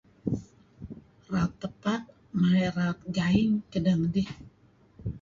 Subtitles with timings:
[1.31, 2.01] Raut tepak
[2.39, 4.29] mey raut gaing kedeh ngidih.